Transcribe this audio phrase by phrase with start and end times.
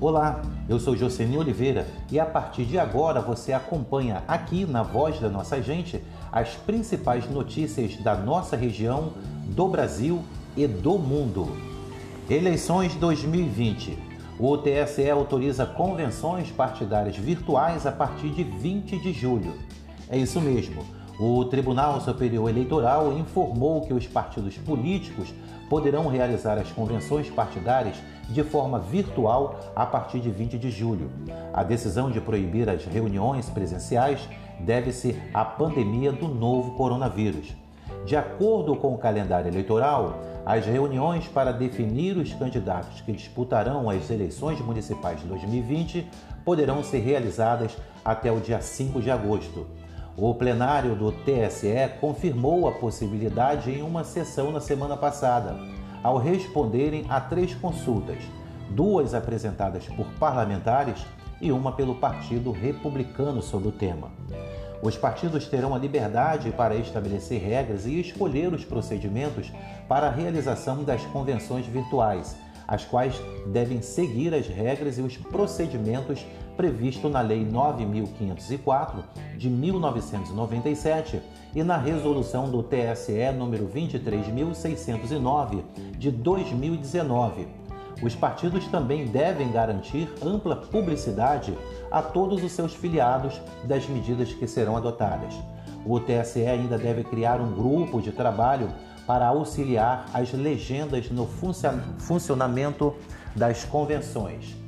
[0.00, 5.20] Olá, eu sou Jocely Oliveira e a partir de agora você acompanha aqui na Voz
[5.20, 9.12] da Nossa Gente as principais notícias da nossa região,
[9.46, 10.22] do Brasil
[10.56, 11.56] e do mundo.
[12.28, 13.96] Eleições 2020.
[14.38, 19.54] O TSE autoriza convenções partidárias virtuais a partir de 20 de julho.
[20.10, 20.84] É isso mesmo.
[21.18, 25.32] O Tribunal Superior Eleitoral informou que os partidos políticos
[25.70, 27.96] poderão realizar as convenções partidárias
[28.28, 31.10] de forma virtual a partir de 20 de julho.
[31.52, 37.54] A decisão de proibir as reuniões presenciais deve-se à pandemia do novo coronavírus.
[38.04, 44.10] De acordo com o calendário eleitoral, as reuniões para definir os candidatos que disputarão as
[44.10, 46.10] eleições municipais de 2020
[46.44, 49.66] poderão ser realizadas até o dia 5 de agosto.
[50.16, 55.56] O plenário do TSE confirmou a possibilidade em uma sessão na semana passada,
[56.04, 58.18] ao responderem a três consultas,
[58.70, 61.04] duas apresentadas por parlamentares
[61.40, 64.12] e uma pelo Partido Republicano sobre o tema.
[64.80, 69.52] Os partidos terão a liberdade para estabelecer regras e escolher os procedimentos
[69.88, 72.36] para a realização das convenções virtuais,
[72.68, 76.24] as quais devem seguir as regras e os procedimentos
[76.56, 79.04] previsto na Lei 9504
[79.36, 81.20] de 1997
[81.54, 85.64] e na resolução do TSE número 23609
[85.98, 87.46] de 2019.
[88.02, 91.56] Os partidos também devem garantir ampla publicidade
[91.90, 95.34] a todos os seus filiados das medidas que serão adotadas.
[95.86, 98.68] O TSE ainda deve criar um grupo de trabalho
[99.06, 101.26] para auxiliar as legendas no
[101.98, 102.94] funcionamento
[103.36, 104.63] das convenções.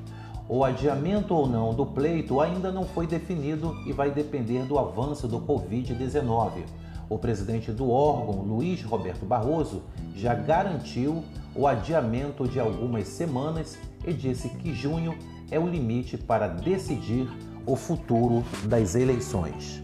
[0.49, 5.27] O adiamento ou não do pleito ainda não foi definido e vai depender do avanço
[5.27, 6.65] do Covid-19.
[7.09, 9.83] O presidente do órgão, Luiz Roberto Barroso,
[10.15, 15.17] já garantiu o adiamento de algumas semanas e disse que junho
[15.51, 17.29] é o limite para decidir
[17.67, 19.83] o futuro das eleições.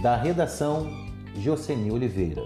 [0.00, 0.86] Da redação,
[1.36, 2.42] Joceni Oliveira.